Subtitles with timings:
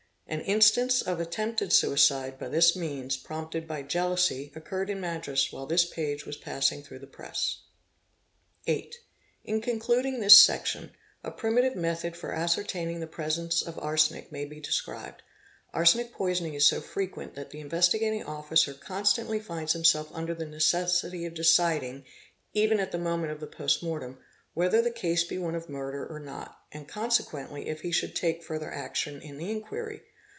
[0.27, 5.65] An instance of attempted suicide by this means, prompted by jealousy, occurred in Madras while
[5.65, 7.63] this page was passing through the press.
[8.65, 8.95] 8.
[9.43, 14.61] In concluding this section, a primitive method for ascertaining the presence of arsenic may be
[14.61, 15.21] described:
[15.73, 20.45] arsenic poisoning is so fre quent that the Investigating Officer constantly finds himself under the
[20.45, 22.05] necessity of deciding,
[22.53, 24.17] even at the moment of the post mortem,
[24.53, 28.41] whether the case be one of murder or not, and consequently if he should take
[28.41, 30.01] further action in the inquiry.